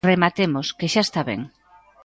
Rematemos, 0.09 0.67
¡que 0.77 0.87
xa 0.93 1.01
está 1.05 1.21
ben! 1.29 1.41